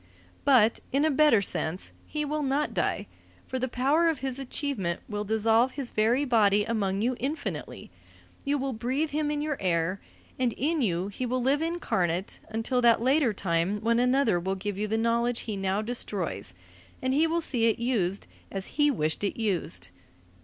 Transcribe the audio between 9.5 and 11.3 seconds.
air; and in you he